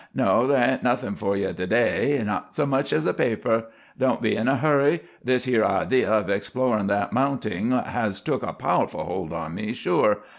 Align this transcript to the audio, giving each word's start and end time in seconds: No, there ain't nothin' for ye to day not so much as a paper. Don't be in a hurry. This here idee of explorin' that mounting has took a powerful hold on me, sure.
No, 0.15 0.47
there 0.47 0.67
ain't 0.67 0.81
nothin' 0.81 1.13
for 1.13 1.37
ye 1.37 1.53
to 1.53 1.67
day 1.67 2.19
not 2.25 2.55
so 2.55 2.65
much 2.65 2.91
as 2.91 3.05
a 3.05 3.13
paper. 3.13 3.65
Don't 3.99 4.19
be 4.19 4.35
in 4.35 4.47
a 4.47 4.55
hurry. 4.57 5.01
This 5.23 5.45
here 5.45 5.63
idee 5.63 6.05
of 6.05 6.27
explorin' 6.27 6.87
that 6.87 7.13
mounting 7.13 7.69
has 7.69 8.19
took 8.19 8.41
a 8.41 8.51
powerful 8.51 9.03
hold 9.03 9.31
on 9.31 9.53
me, 9.53 9.73
sure. 9.73 10.17